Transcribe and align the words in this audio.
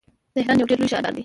تهران 0.35 0.57
یو 0.59 0.69
ډیر 0.69 0.79
لوی 0.79 0.91
ښار 0.91 1.03
دی. 1.15 1.19